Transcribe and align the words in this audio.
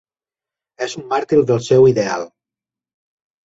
És 0.85 0.95
un 1.03 1.05
màrtir 1.11 1.39
del 1.53 1.63
seu 1.67 1.87
ideal. 1.95 2.29